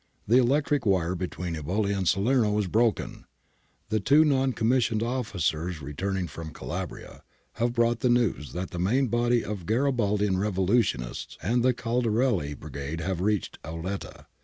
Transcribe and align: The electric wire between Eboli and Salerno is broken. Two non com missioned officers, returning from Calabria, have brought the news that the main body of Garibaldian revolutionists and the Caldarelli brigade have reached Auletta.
The 0.27 0.39
electric 0.39 0.83
wire 0.87 1.13
between 1.13 1.53
Eboli 1.55 1.95
and 1.95 2.07
Salerno 2.07 2.57
is 2.57 2.65
broken. 2.65 3.25
Two 4.03 4.25
non 4.25 4.51
com 4.51 4.67
missioned 4.69 5.03
officers, 5.03 5.79
returning 5.79 6.25
from 6.27 6.53
Calabria, 6.53 7.21
have 7.57 7.73
brought 7.75 7.99
the 7.99 8.09
news 8.09 8.53
that 8.53 8.71
the 8.71 8.79
main 8.79 9.09
body 9.09 9.45
of 9.45 9.67
Garibaldian 9.67 10.39
revolutionists 10.39 11.37
and 11.43 11.61
the 11.61 11.75
Caldarelli 11.75 12.55
brigade 12.55 12.99
have 13.01 13.21
reached 13.21 13.59
Auletta. 13.63 14.25